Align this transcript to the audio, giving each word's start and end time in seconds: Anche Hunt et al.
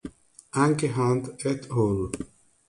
Anche 0.63 0.95
Hunt 0.95 1.45
et 1.45 1.69
al. 1.69 2.09